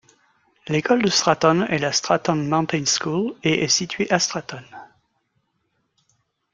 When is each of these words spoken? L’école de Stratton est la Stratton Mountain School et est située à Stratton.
L’école 0.67 1.03
de 1.03 1.11
Stratton 1.11 1.67
est 1.69 1.77
la 1.77 1.91
Stratton 1.91 2.35
Mountain 2.37 2.85
School 2.85 3.35
et 3.43 3.63
est 3.63 3.67
située 3.67 4.09
à 4.09 4.17
Stratton. 4.17 4.63